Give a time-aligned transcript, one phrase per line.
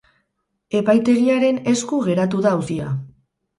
[0.79, 2.91] Epaitegiaren esku geratu da auzia.